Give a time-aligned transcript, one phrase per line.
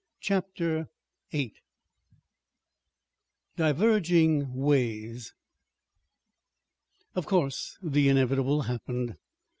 [0.19, 0.89] CHAPTER
[1.31, 1.53] VIII
[3.55, 5.35] DIVERGING WAYS
[7.13, 9.17] Of course the inevitable happened.